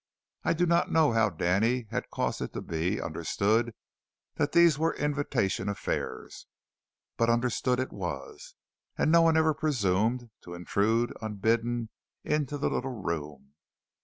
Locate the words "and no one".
8.97-9.37